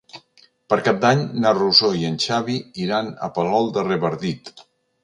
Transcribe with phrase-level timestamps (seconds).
[0.73, 4.57] Per Cap d'Any na Rosó i en Xavi iran a Palol de Revardit.